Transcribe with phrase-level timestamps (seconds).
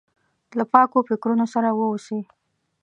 [0.57, 2.19] له پاکو فکرونو سره واوسي.